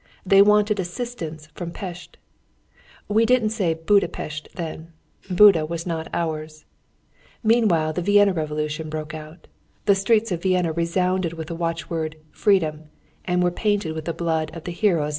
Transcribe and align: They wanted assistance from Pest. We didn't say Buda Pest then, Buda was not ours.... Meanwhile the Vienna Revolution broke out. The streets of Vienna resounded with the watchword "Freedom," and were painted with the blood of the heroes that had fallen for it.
They 0.25 0.41
wanted 0.41 0.79
assistance 0.79 1.45
from 1.53 1.69
Pest. 1.69 2.17
We 3.07 3.23
didn't 3.23 3.51
say 3.51 3.75
Buda 3.75 4.07
Pest 4.07 4.47
then, 4.55 4.93
Buda 5.31 5.63
was 5.67 5.85
not 5.85 6.07
ours.... 6.11 6.65
Meanwhile 7.43 7.93
the 7.93 8.01
Vienna 8.01 8.33
Revolution 8.33 8.89
broke 8.89 9.13
out. 9.13 9.45
The 9.85 9.93
streets 9.93 10.31
of 10.31 10.41
Vienna 10.41 10.73
resounded 10.73 11.33
with 11.33 11.49
the 11.49 11.55
watchword 11.55 12.15
"Freedom," 12.31 12.85
and 13.25 13.43
were 13.43 13.51
painted 13.51 13.93
with 13.93 14.05
the 14.05 14.11
blood 14.13 14.49
of 14.55 14.63
the 14.63 14.71
heroes 14.71 14.71
that 14.71 14.73
had 14.93 14.97
fallen 14.97 14.97
for 14.97 15.09
it. 15.09 15.09